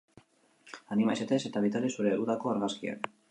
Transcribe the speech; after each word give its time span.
Anima 0.95 1.17
zaitez 1.19 1.39
eta 1.51 1.63
bidali 1.67 1.93
zure 1.99 2.17
udako 2.25 2.53
argazkiak. 2.57 3.07